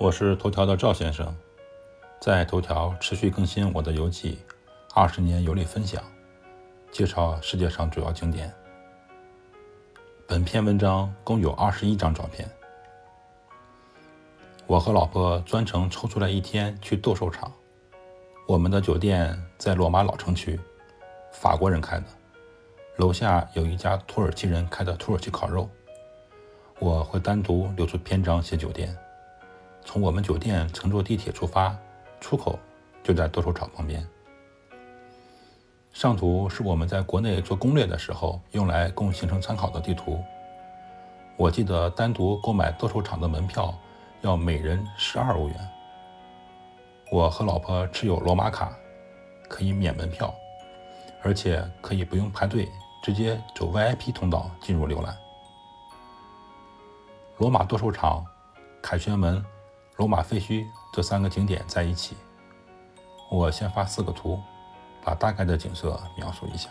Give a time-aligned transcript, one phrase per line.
[0.00, 1.36] 我是头条的赵先生，
[2.22, 4.38] 在头条持续更新我的游记，
[4.94, 6.02] 二十年游历分享，
[6.90, 8.50] 介绍世界上主要景点。
[10.26, 12.50] 本篇文章共有二十一张照片。
[14.66, 17.52] 我和老婆专程抽出来一天去斗兽场。
[18.48, 20.58] 我们的酒店在罗马老城区，
[21.30, 22.06] 法国人开的，
[22.96, 25.68] 楼下有一家土耳其人开的土耳其烤肉。
[26.78, 28.96] 我会单独留出篇章写酒店。
[29.84, 31.76] 从我们酒店乘坐地铁出发，
[32.20, 32.58] 出口
[33.02, 34.06] 就在斗兽场旁边。
[35.92, 40.22] 上图是我们在国内做攻略的时候用来供行程参考的地图。
[41.36, 43.74] 我记得单独购买斗兽场的门票
[44.20, 45.56] 要每人十二欧元。
[47.10, 48.72] 我和老婆持有罗马卡，
[49.48, 50.32] 可以免门票，
[51.22, 52.68] 而且可以不用排队，
[53.02, 55.16] 直接走 VIP 通道进入浏览。
[57.38, 58.24] 罗马斗兽场、
[58.80, 59.44] 凯旋门。
[60.00, 62.16] 罗马废墟这三个景点在一起，
[63.30, 64.40] 我先发四个图，
[65.04, 66.70] 把大概的景色描述一下。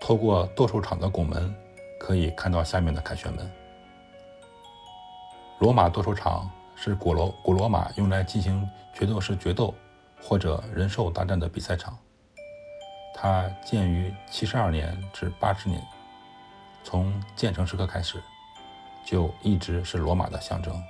[0.00, 1.52] 透过斗兽场的拱门，
[1.98, 3.50] 可以看到下面的凯旋门。
[5.58, 8.64] 罗马斗兽场是古罗古罗马用来进行
[8.94, 9.74] 决斗士决斗
[10.22, 11.98] 或者人兽大战的比赛场。
[13.12, 15.84] 它建于七十二年至八十年，
[16.84, 18.22] 从建成时刻开始。
[19.06, 20.82] 就一直是罗马的象征。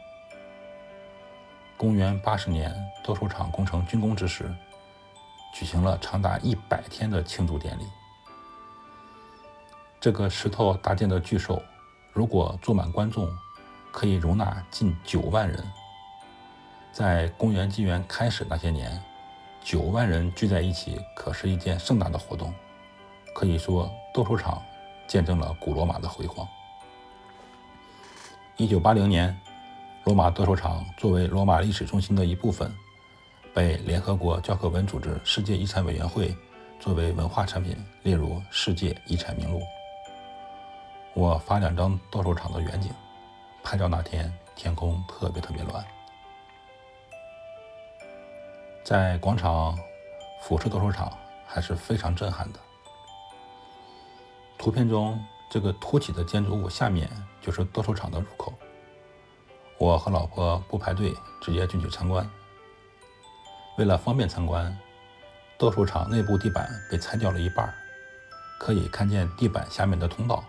[1.76, 4.50] 公元八十年，斗兽场工程竣工之时，
[5.54, 7.84] 举行了长达一百天的庆祝典礼。
[10.00, 11.62] 这个石头搭建的巨兽，
[12.12, 13.28] 如果坐满观众，
[13.92, 15.62] 可以容纳近九万人。
[16.92, 18.98] 在公元纪元开始那些年，
[19.62, 22.54] 九万人聚在一起，可是一件盛大的活动。
[23.34, 24.62] 可以说，斗兽场
[25.06, 26.48] 见证了古罗马的辉煌。
[28.58, 29.38] 一九八零年，
[30.04, 32.74] 罗马斗兽场作为罗马历史中心的一部分，
[33.52, 36.34] 被联合国教科文组织世界遗产委员会
[36.80, 39.60] 作为文化产品列入世界遗产名录。
[41.12, 42.90] 我发两张斗兽场的远景，
[43.62, 45.84] 拍照那天天空特别特别乱，
[48.82, 49.78] 在广场
[50.40, 51.12] 俯视斗兽场
[51.46, 52.58] 还是非常震撼的。
[54.56, 55.22] 图片中。
[55.48, 58.52] 这个凸起的建筑物下面就是斗兽场的入口。
[59.78, 62.28] 我和老婆不排队，直接进去参观。
[63.78, 64.76] 为了方便参观，
[65.58, 67.72] 斗兽场内部地板被拆掉了一半，
[68.58, 70.42] 可以看见地板下面的通道。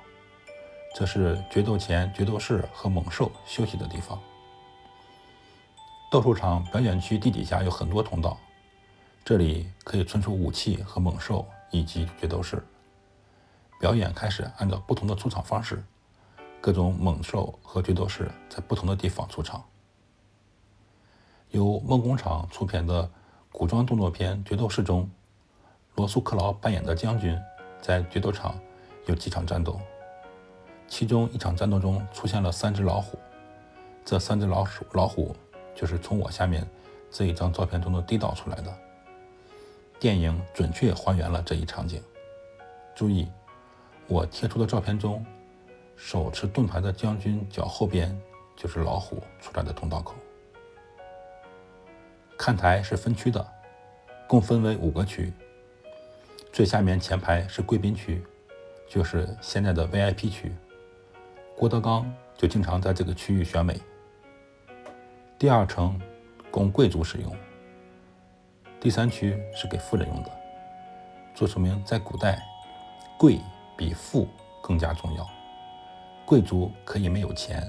[0.95, 4.17] 这是决斗前决斗士和猛兽休息的地方。
[6.09, 8.37] 斗兽场表演区地底下有很多通道，
[9.25, 12.65] 这里可以存储武器和猛兽以及决斗士。
[13.79, 15.83] 表演开始，按照不同的出场方式，
[16.59, 19.63] 各种猛兽和决斗士在不同的地方出场。
[21.51, 23.09] 由梦工厂出品的
[23.51, 25.09] 古装动作片《决斗士》中，
[25.95, 27.39] 罗素·克劳扮演的将军
[27.81, 28.59] 在决斗场
[29.05, 29.79] 有几场战斗，
[30.87, 33.17] 其中一场战斗中出现了三只老虎，
[34.03, 35.35] 这三只老鼠老虎
[35.75, 36.67] 就是从我下面
[37.11, 38.75] 这一张照片中的地道出来的。
[39.99, 42.03] 电影准确还原了这一场景，
[42.95, 43.27] 注意。
[44.07, 45.25] 我贴出的照片中，
[45.95, 48.17] 手持盾牌的将军脚后边
[48.55, 50.15] 就是老虎出来的通道口。
[52.37, 53.45] 看台是分区的，
[54.27, 55.33] 共分为五个区。
[56.53, 58.23] 最下面前排是贵宾区，
[58.87, 60.51] 就是现在的 VIP 区。
[61.55, 63.79] 郭德纲就经常在这个区域选美。
[65.37, 65.99] 第二层
[66.49, 67.35] 供贵族使用，
[68.79, 70.31] 第三区是给富人用的。
[71.35, 72.41] 做说明，在古代，
[73.19, 73.39] 贵。
[73.77, 74.27] 比富
[74.61, 75.25] 更加重要。
[76.25, 77.63] 贵族可以没有钱，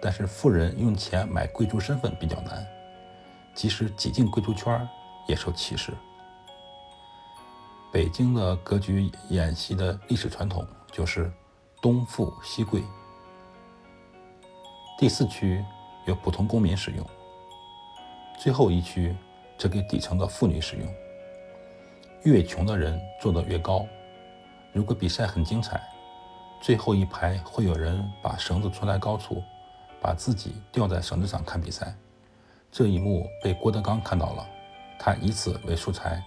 [0.00, 2.66] 但是富人用钱买贵族身份比较难，
[3.54, 4.88] 即使挤进贵族圈
[5.26, 5.92] 也受歧视。
[7.92, 11.30] 北京的格局演习的历史传统就是
[11.82, 12.82] 东富西贵。
[14.98, 15.62] 第四区
[16.06, 17.06] 由普通公民使用，
[18.38, 19.14] 最后一区
[19.58, 20.94] 则给底层的妇女使用。
[22.22, 23.86] 越穷的人坐得越高。
[24.76, 25.80] 如果比赛很精彩，
[26.60, 29.42] 最后一排会有人把绳子穿在高处，
[30.02, 31.94] 把自己吊在绳子上看比赛。
[32.70, 34.46] 这一幕被郭德纲看到了，
[34.98, 36.22] 他以此为素材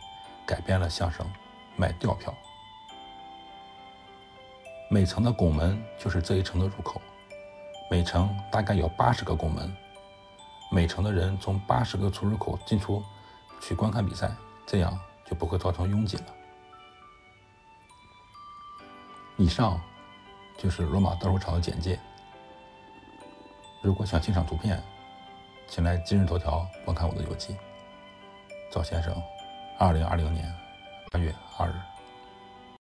[0.48, 1.24] 改编了相声
[1.75, 2.31] 《卖吊票》。
[4.90, 7.00] 每层的拱门就是这一层的入口，
[7.92, 9.72] 每层大概有八十个拱门，
[10.72, 13.04] 每层的人从八十个出入口进出
[13.62, 14.31] 去观看比赛，
[14.66, 16.24] 这样就不会造成拥挤了。
[19.39, 19.80] 以上
[20.57, 21.97] 就是罗马斗兽场的简介。
[23.81, 24.83] 如果想欣赏图片，
[25.65, 27.56] 请来今日头条观看我的游记。
[28.69, 29.15] 赵先生，
[29.77, 30.53] 二零二零年
[31.09, 31.99] 八月二日。